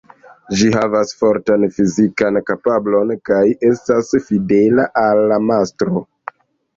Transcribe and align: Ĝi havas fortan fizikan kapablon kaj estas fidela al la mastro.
Ĝi 0.59 0.67
havas 0.75 1.09
fortan 1.17 1.65
fizikan 1.75 2.39
kapablon 2.47 3.11
kaj 3.29 3.41
estas 3.69 4.09
fidela 4.31 4.87
al 5.03 5.21
la 5.33 5.39
mastro. 5.51 6.03